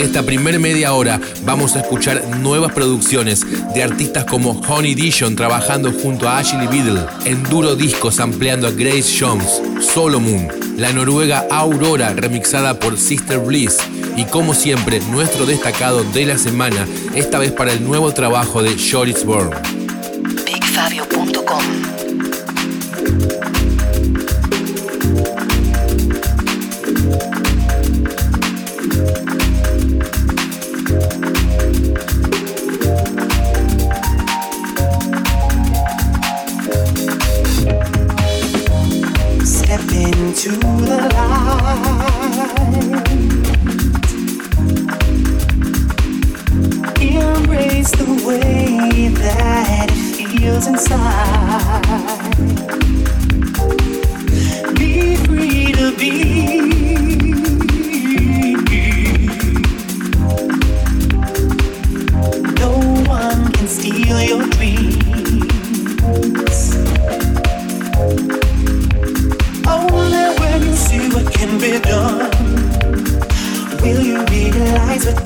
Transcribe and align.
En 0.00 0.06
esta 0.06 0.22
primer 0.22 0.58
media 0.58 0.94
hora 0.94 1.20
vamos 1.44 1.76
a 1.76 1.80
escuchar 1.80 2.24
nuevas 2.38 2.72
producciones 2.72 3.44
de 3.74 3.82
artistas 3.82 4.24
como 4.24 4.52
Honey 4.52 4.94
Dijon 4.94 5.36
trabajando 5.36 5.92
junto 5.92 6.26
a 6.26 6.38
Ashley 6.38 6.68
Biddle, 6.68 7.02
Enduro 7.26 7.76
Discos 7.76 8.18
ampliando 8.18 8.66
a 8.66 8.70
Grace 8.70 9.14
Jones, 9.20 9.60
Solomon, 9.82 10.48
la 10.78 10.90
noruega 10.94 11.46
Aurora 11.50 12.14
remixada 12.14 12.80
por 12.80 12.96
Sister 12.96 13.40
Bliss 13.40 13.76
y 14.16 14.24
como 14.24 14.54
siempre 14.54 15.00
nuestro 15.10 15.44
destacado 15.44 16.02
de 16.02 16.24
la 16.24 16.38
semana, 16.38 16.86
esta 17.14 17.38
vez 17.38 17.52
para 17.52 17.70
el 17.74 17.84
nuevo 17.84 18.10
trabajo 18.14 18.62
de 18.62 18.76
Shoritz 18.76 19.26
Byrne. 19.26 19.54
BigFabio.com 20.46 21.89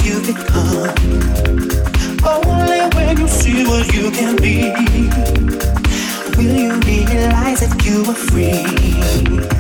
You've 0.02 0.26
become. 0.26 0.88
Only 2.24 2.80
when 2.94 3.18
you 3.18 3.28
see 3.28 3.64
what 3.64 3.92
you 3.94 4.10
can 4.10 4.36
be 4.36 4.70
will 6.36 6.54
you 6.54 6.72
realize 6.80 7.60
that 7.60 7.82
you 7.84 8.04
are 8.04 8.14
free. 8.14 9.53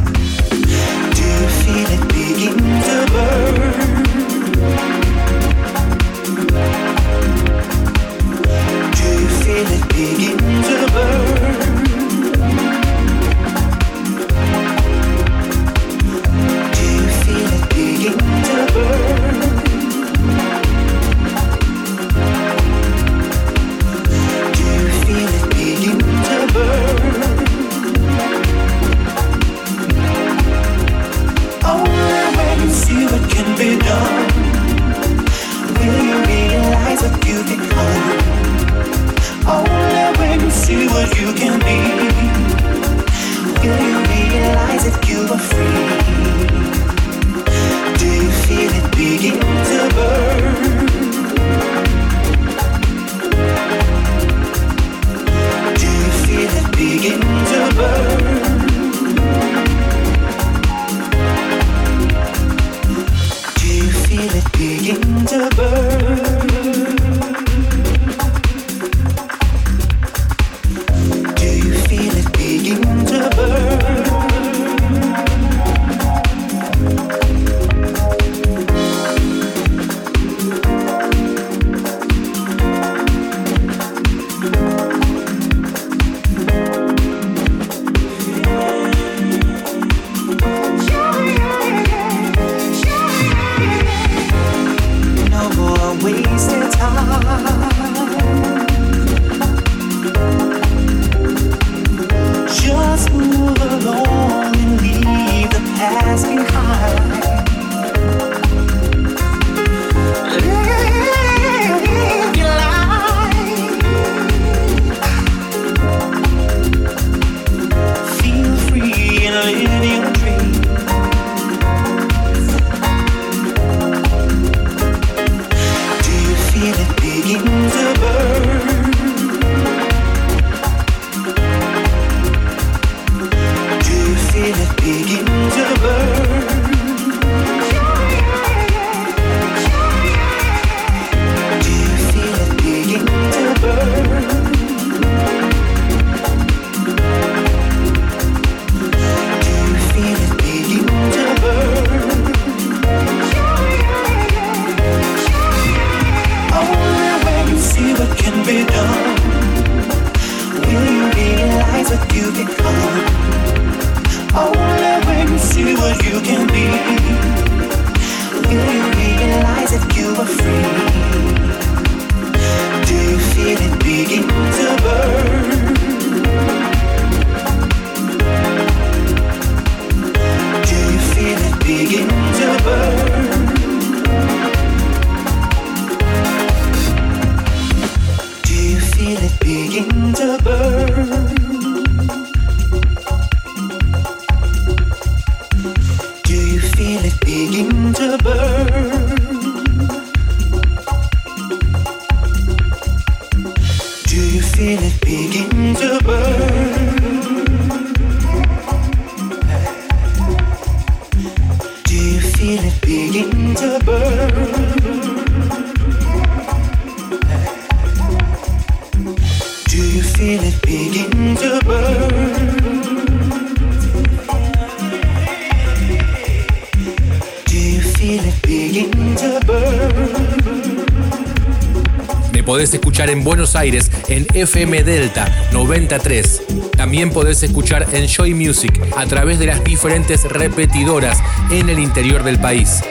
En 233.10 233.24
Buenos 233.24 233.56
Aires 233.56 233.90
en 234.08 234.26
FM 234.34 234.84
Delta 234.84 235.48
93. 235.52 236.42
También 236.76 237.10
podés 237.10 237.42
escuchar 237.42 237.86
en 237.92 238.06
Joy 238.06 238.34
Music 238.34 238.80
a 238.96 239.06
través 239.06 239.38
de 239.38 239.46
las 239.46 239.62
diferentes 239.64 240.24
repetidoras 240.24 241.18
en 241.50 241.68
el 241.68 241.78
interior 241.78 242.22
del 242.22 242.38
país. 242.38 242.82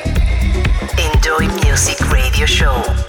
Enjoy 0.98 1.48
Music 1.64 2.00
Radio 2.10 2.46
Show. 2.46 3.03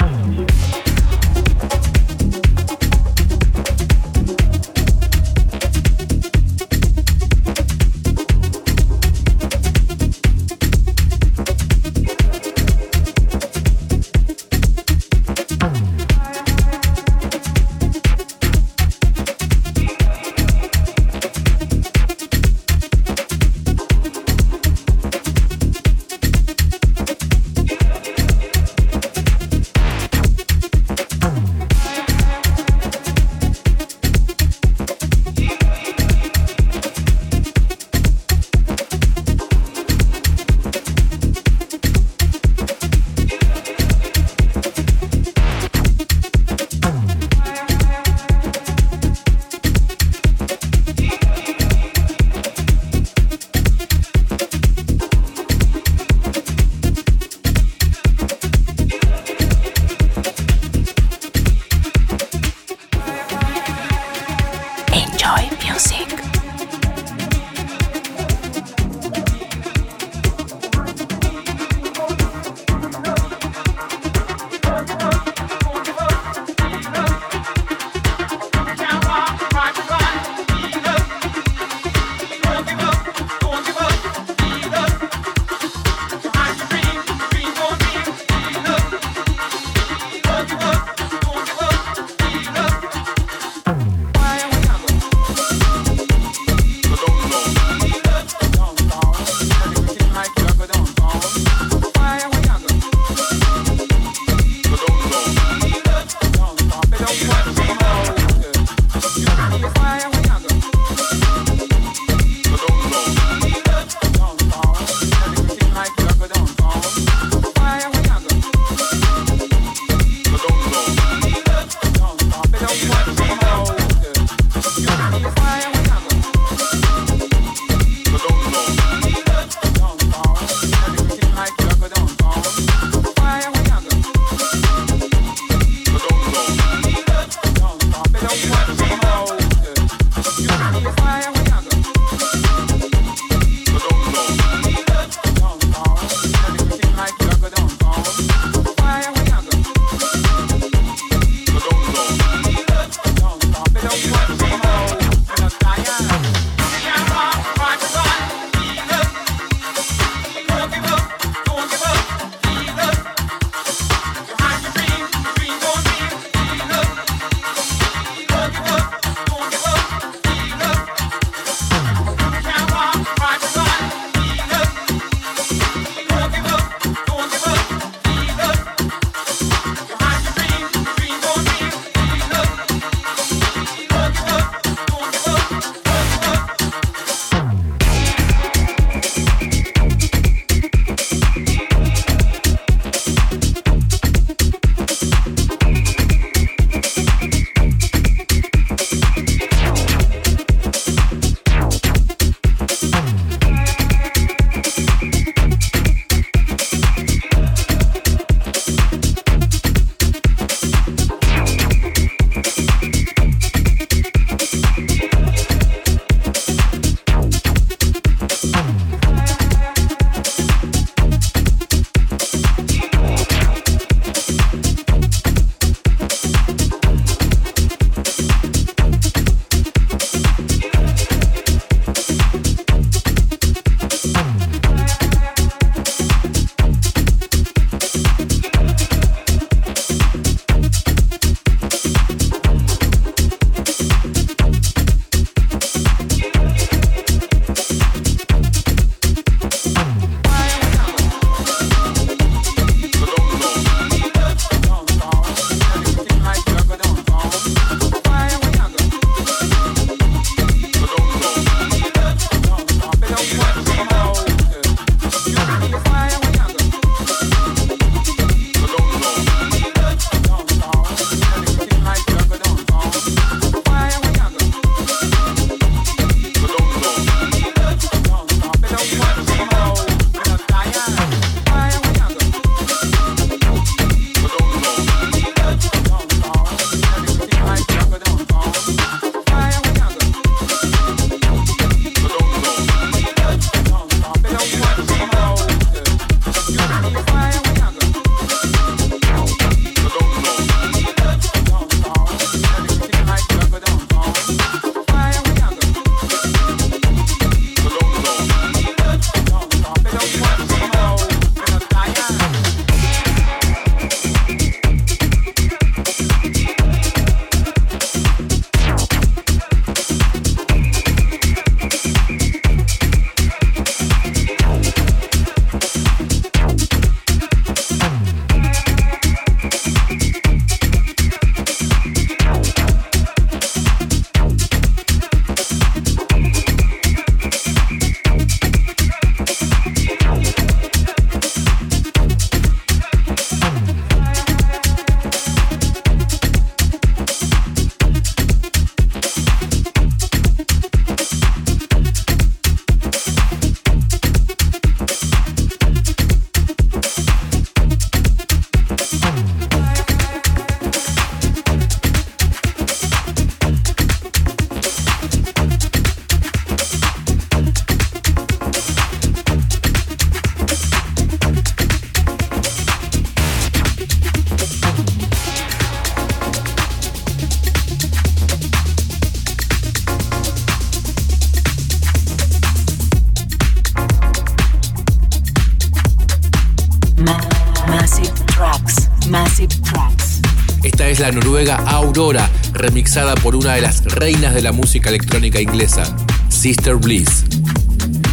Reinas 394.05 394.35
de 394.35 394.43
la 394.43 394.53
música 394.53 394.91
electrónica 394.91 395.41
inglesa, 395.41 395.97
Sister 396.29 396.77
Bliss. 396.77 397.25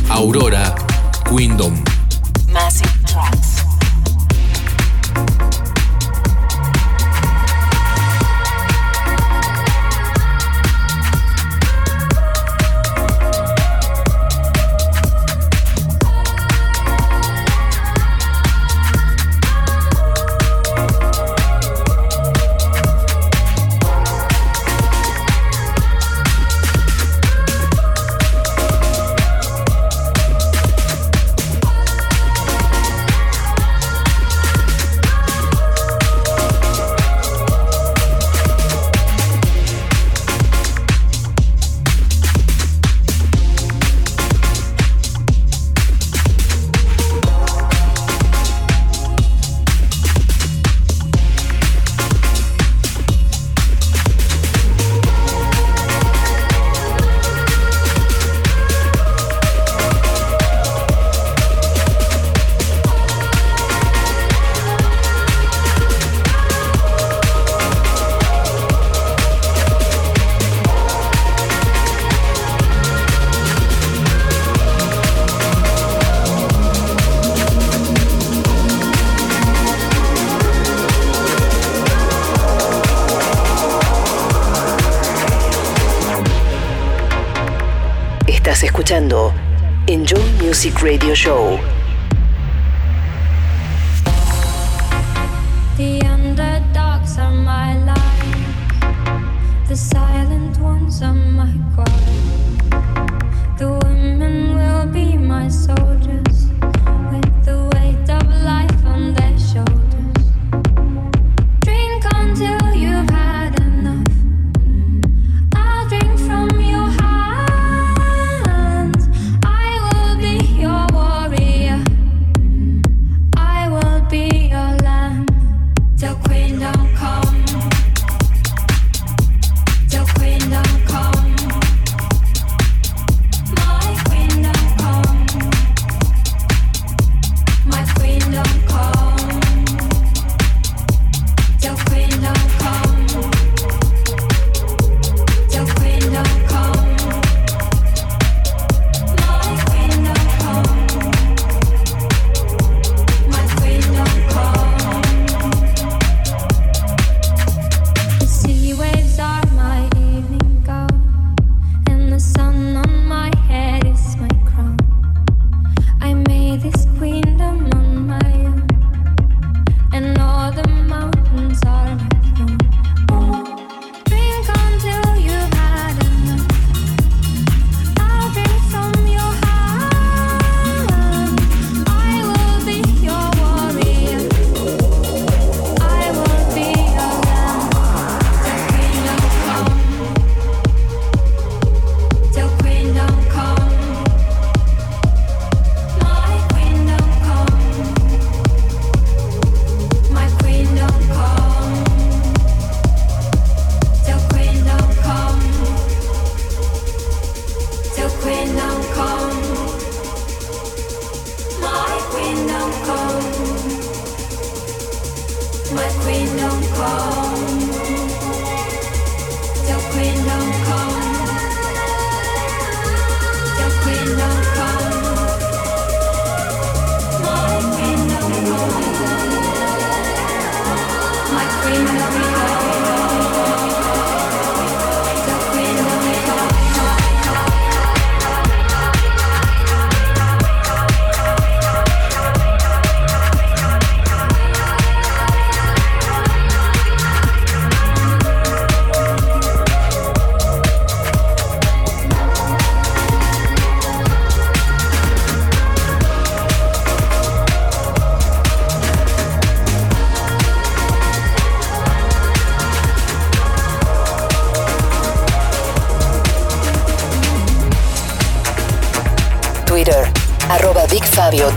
Aurora, 0.07 0.73
Queendom. 1.29 1.90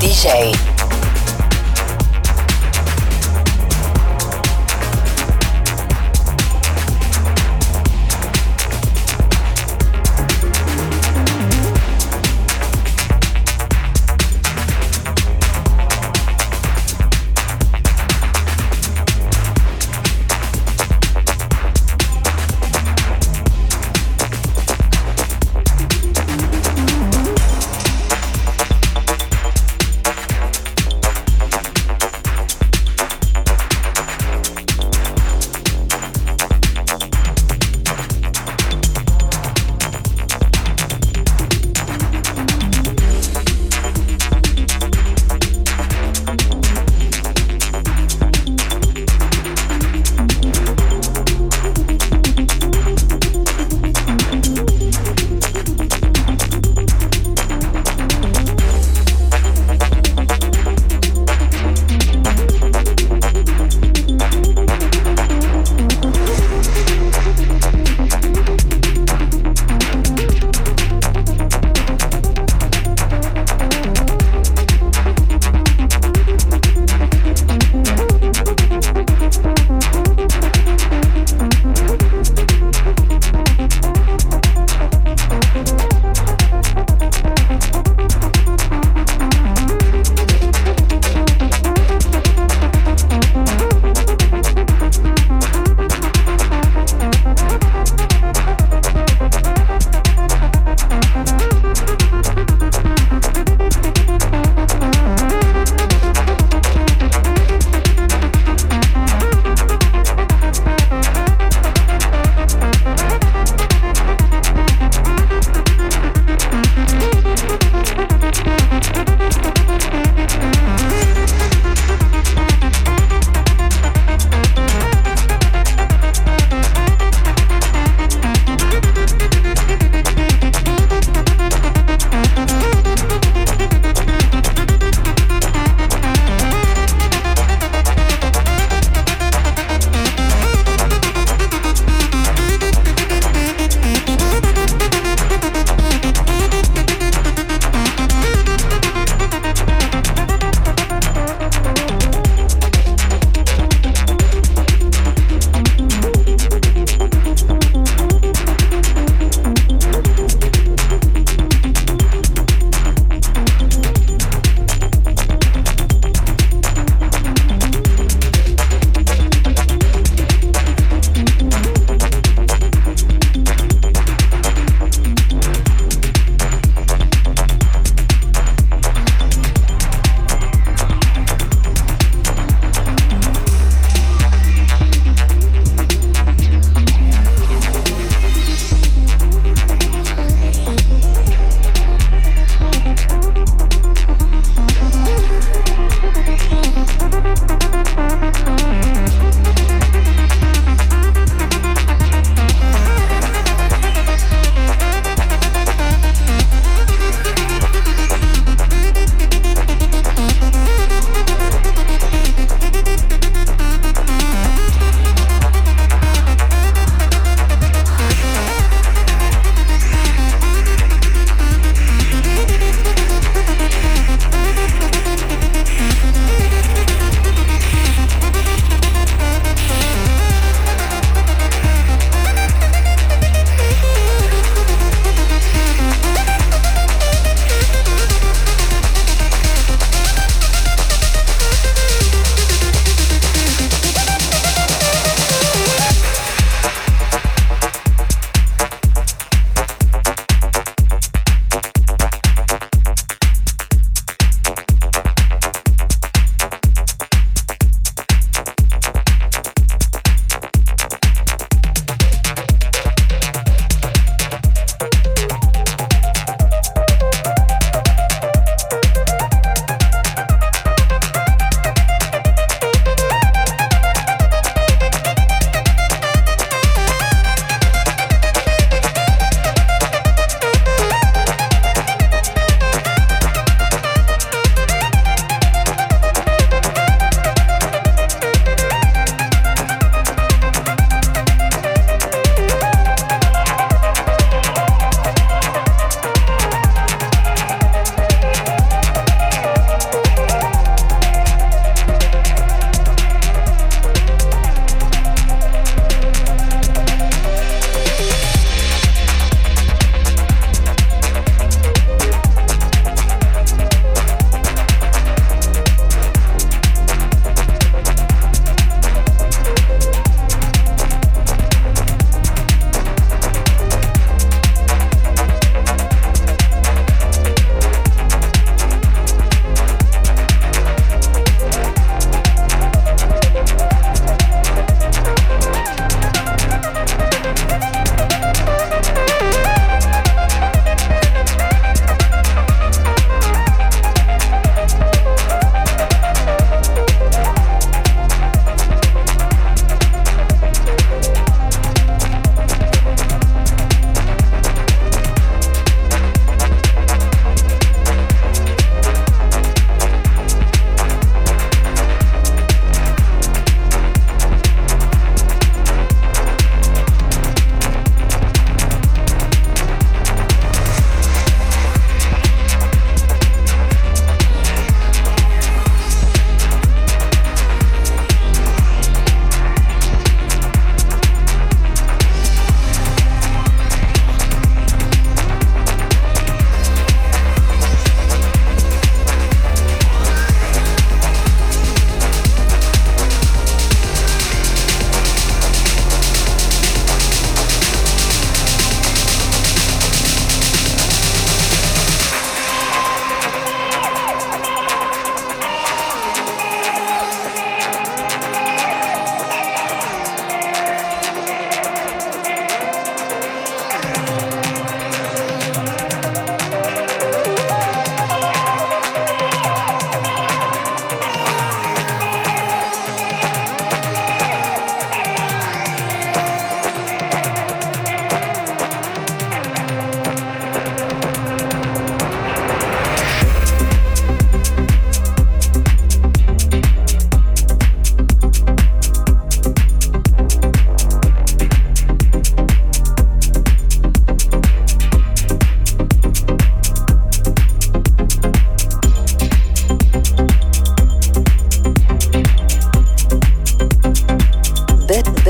DJ. 0.00 0.73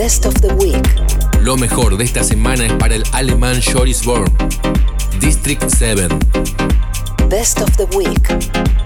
Best 0.04 0.26
of 0.26 0.34
the 0.42 0.52
Week. 0.56 0.86
Lo 1.40 1.56
mejor 1.56 1.96
de 1.96 2.04
esta 2.04 2.22
semana 2.22 2.66
es 2.66 2.72
para 2.74 2.94
el 2.94 3.04
alemán 3.12 3.62
Joris 3.62 4.04
Born. 4.04 4.30
District 5.18 5.66
7. 5.66 6.08
Best 7.30 7.62
of 7.62 7.74
the 7.78 7.86
Week. 7.96 8.83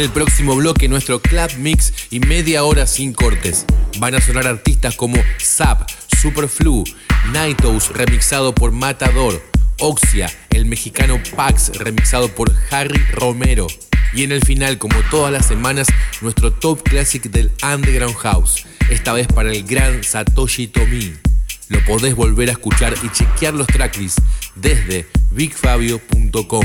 El 0.00 0.08
próximo 0.08 0.56
bloque 0.56 0.88
nuestro 0.88 1.20
club 1.20 1.50
mix 1.58 1.92
y 2.08 2.20
media 2.20 2.64
hora 2.64 2.86
sin 2.86 3.12
cortes. 3.12 3.66
Van 3.98 4.14
a 4.14 4.20
sonar 4.22 4.46
artistas 4.46 4.96
como 4.96 5.22
Zap, 5.38 5.90
Superflu, 6.22 6.84
Nightos 7.34 7.90
remixado 7.92 8.54
por 8.54 8.72
Matador, 8.72 9.42
Oxia, 9.78 10.32
el 10.52 10.64
mexicano 10.64 11.20
Pax 11.36 11.72
remixado 11.76 12.34
por 12.34 12.50
Harry 12.70 12.98
Romero. 13.12 13.66
Y 14.14 14.22
en 14.22 14.32
el 14.32 14.40
final, 14.40 14.78
como 14.78 14.94
todas 15.10 15.30
las 15.30 15.44
semanas, 15.44 15.88
nuestro 16.22 16.50
top 16.50 16.82
classic 16.82 17.24
del 17.24 17.52
Underground 17.62 18.16
House, 18.16 18.64
esta 18.88 19.12
vez 19.12 19.26
para 19.26 19.52
el 19.52 19.64
gran 19.64 20.02
Satoshi 20.02 20.68
Tomi. 20.68 21.12
Lo 21.68 21.84
podés 21.84 22.14
volver 22.14 22.48
a 22.48 22.52
escuchar 22.52 22.94
y 23.02 23.10
chequear 23.10 23.52
los 23.52 23.66
tracklists 23.66 24.22
desde 24.54 25.06
bigfabio.com. 25.30 26.64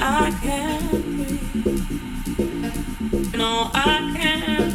I 0.00 0.32
can't 0.42 0.90
breathe. 0.92 1.40
No, 3.34 3.70
I 3.74 4.14
can't. 4.16 4.67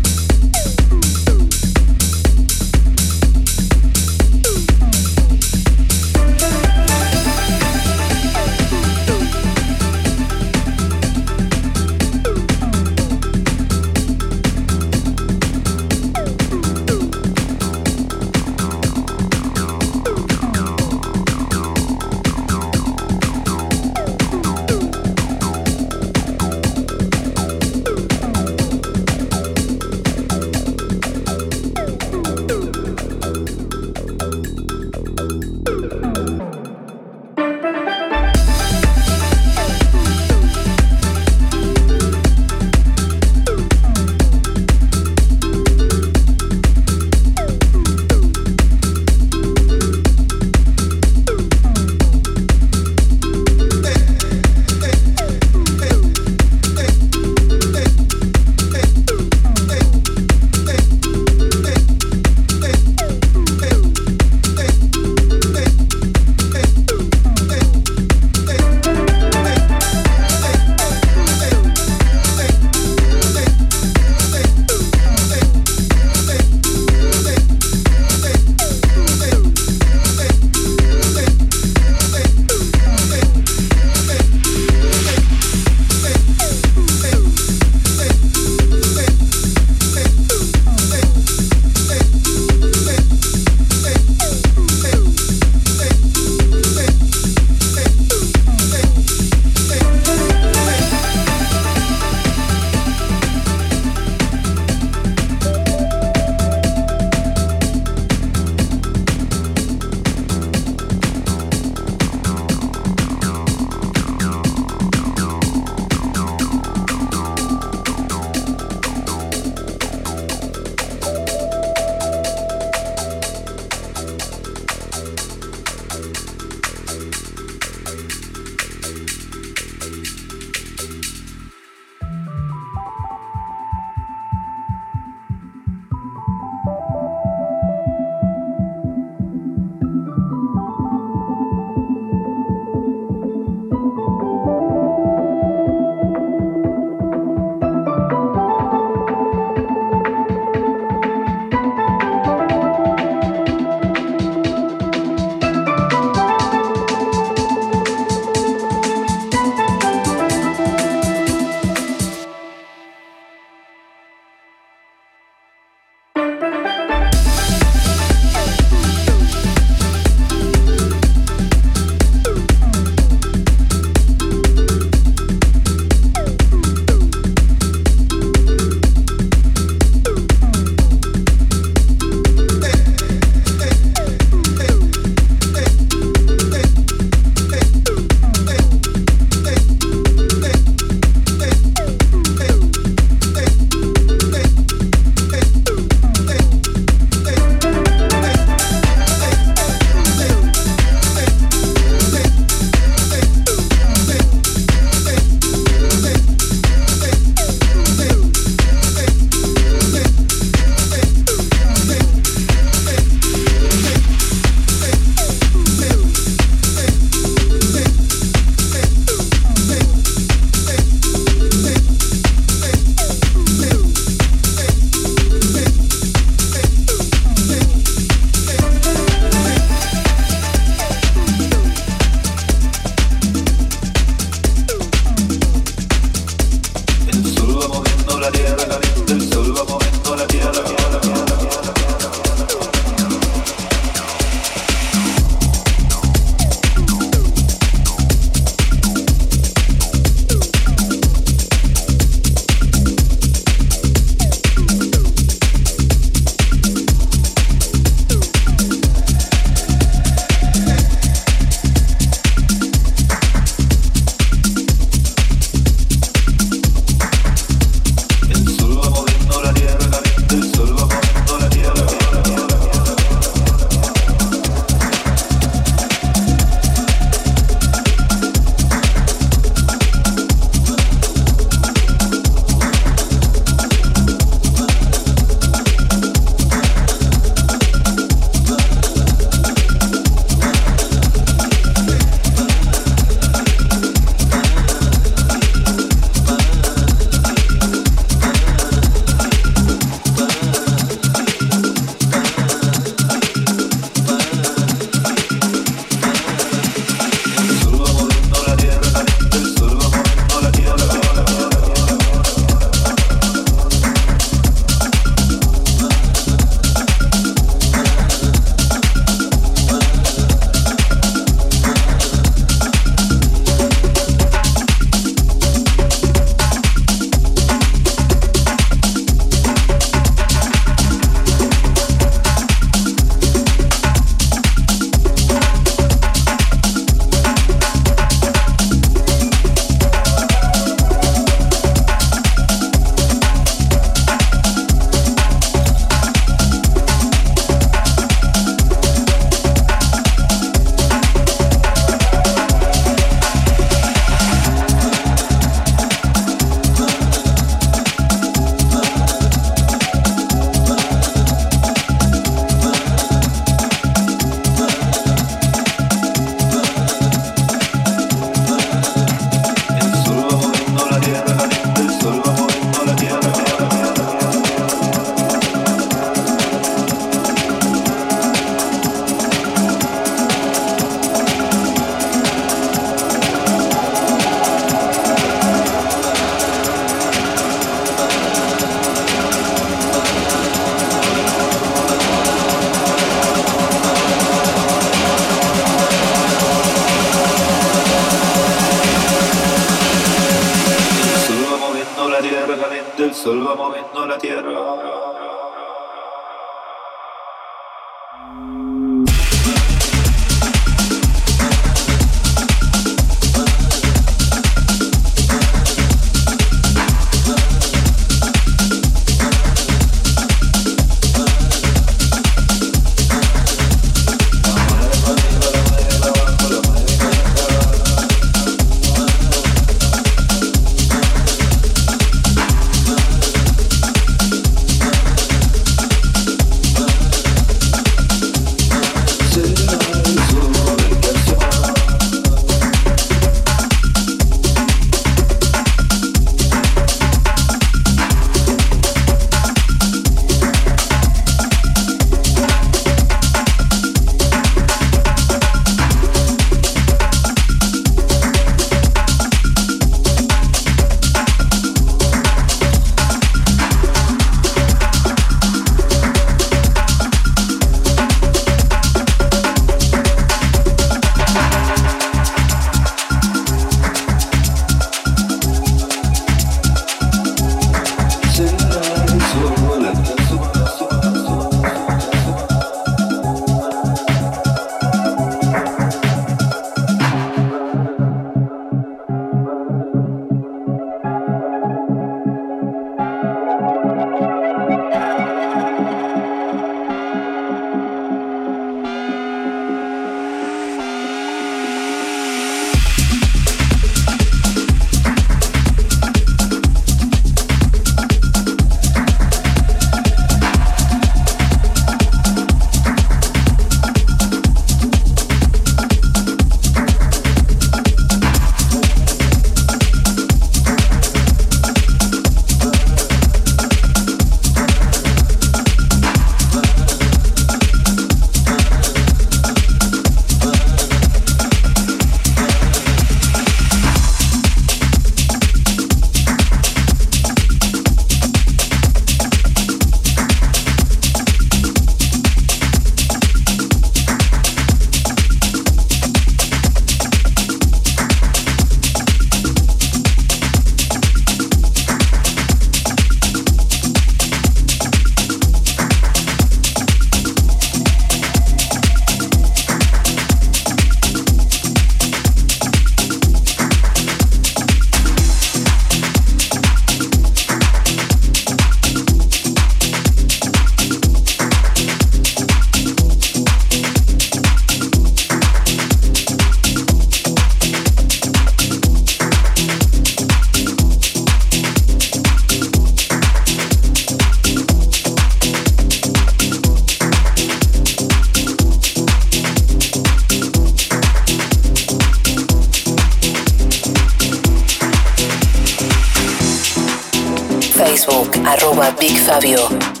Big 599.01 599.17
Fabio. 599.17 600.00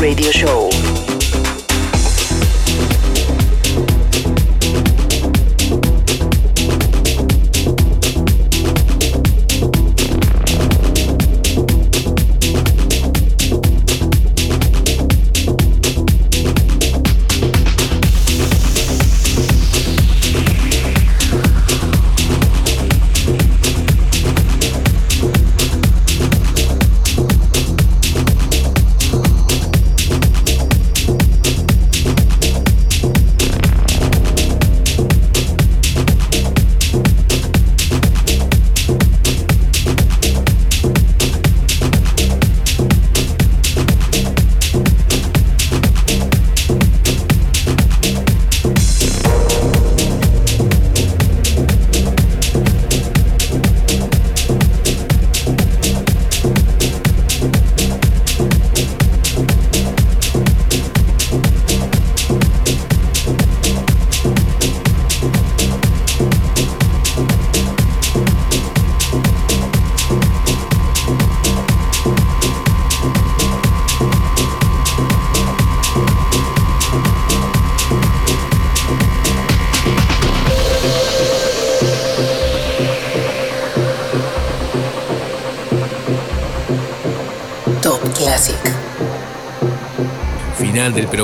Radio 0.00 0.30
Show. 0.32 0.69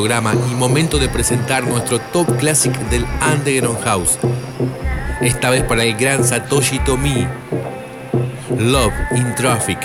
Y 0.07 0.54
momento 0.54 0.98
de 0.98 1.09
presentar 1.09 1.66
nuestro 1.66 1.98
top 1.98 2.36
classic 2.36 2.72
del 2.90 3.04
Underground 3.34 3.82
House. 3.82 4.18
Esta 5.20 5.50
vez 5.50 5.64
para 5.64 5.82
el 5.82 5.96
gran 5.96 6.22
Satoshi 6.22 6.78
Tomi. 6.78 7.26
Love 8.57 8.94
in 9.16 9.34
Traffic. 9.34 9.78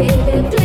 baby. 0.00 0.57